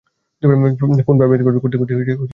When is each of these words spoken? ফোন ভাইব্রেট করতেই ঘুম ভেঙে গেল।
ফোন 1.01 1.15
ভাইব্রেট 1.19 1.41
করতেই 1.63 1.79
ঘুম 1.79 1.87
ভেঙে 1.89 2.05
গেল। 2.09 2.21